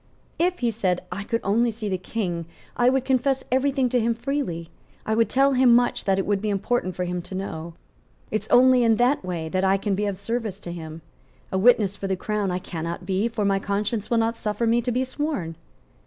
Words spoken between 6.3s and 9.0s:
be important for him to know. It is only in